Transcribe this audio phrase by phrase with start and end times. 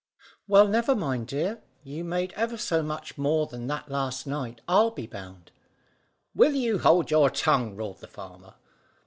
[0.47, 1.61] "Well, never mind, dear.
[1.83, 5.51] You made ever so much more than that last night, I'll be bound!"
[6.33, 8.55] "Will you hold your tongue?" roared the farmer.